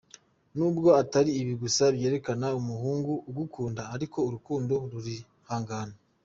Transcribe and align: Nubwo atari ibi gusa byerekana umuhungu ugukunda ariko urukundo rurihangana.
Nubwo 0.57 0.87
atari 1.01 1.31
ibi 1.41 1.53
gusa 1.63 1.83
byerekana 1.95 2.47
umuhungu 2.59 3.13
ugukunda 3.29 3.81
ariko 3.95 4.17
urukundo 4.27 4.73
rurihangana. 4.91 5.95